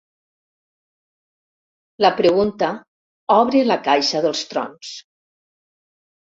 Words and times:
La 2.05 2.11
pregunta 2.21 2.69
obre 3.35 3.61
la 3.69 3.79
caixa 3.89 4.23
dels 4.27 4.43
trons. 4.55 4.97